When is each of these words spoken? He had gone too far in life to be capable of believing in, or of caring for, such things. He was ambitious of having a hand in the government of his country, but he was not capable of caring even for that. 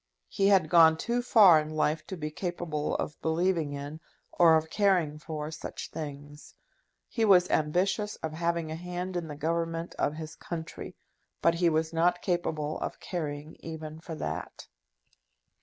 He 0.29 0.47
had 0.47 0.67
gone 0.67 0.97
too 0.97 1.21
far 1.21 1.59
in 1.59 1.69
life 1.75 2.07
to 2.07 2.17
be 2.17 2.31
capable 2.31 2.95
of 2.95 3.21
believing 3.21 3.73
in, 3.73 3.99
or 4.31 4.55
of 4.57 4.71
caring 4.71 5.19
for, 5.19 5.51
such 5.51 5.91
things. 5.91 6.55
He 7.07 7.23
was 7.23 7.47
ambitious 7.51 8.15
of 8.15 8.33
having 8.33 8.71
a 8.71 8.75
hand 8.75 9.15
in 9.15 9.27
the 9.27 9.35
government 9.35 9.93
of 9.99 10.15
his 10.15 10.35
country, 10.35 10.95
but 11.39 11.53
he 11.53 11.69
was 11.69 11.93
not 11.93 12.23
capable 12.23 12.79
of 12.79 12.99
caring 12.99 13.57
even 13.59 13.99
for 13.99 14.15
that. 14.15 14.65